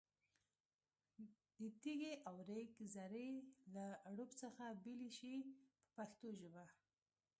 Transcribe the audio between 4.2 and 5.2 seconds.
څخه بېلې